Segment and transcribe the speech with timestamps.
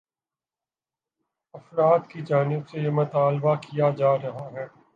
[1.53, 4.65] افراد کی جانب سے یہ مطالبہ کیا جا رہا ہے